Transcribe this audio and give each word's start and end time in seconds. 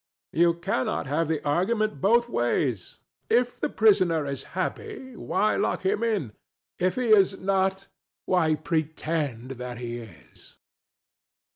You 0.33 0.55
cannot 0.55 1.05
have 1.05 1.27
the 1.27 1.45
argument 1.45 2.01
both 2.01 2.27
ways. 2.27 2.97
If 3.29 3.59
the 3.59 3.69
prisoner 3.69 4.25
is 4.25 4.43
happy, 4.57 5.15
why 5.15 5.57
lock 5.57 5.85
him 5.85 6.01
in? 6.03 6.33
If 6.79 6.95
he 6.95 7.09
is 7.09 7.37
not, 7.37 7.85
why 8.25 8.55
pretend 8.55 9.51
that 9.61 9.77
he 9.77 9.99
is? 9.99 10.57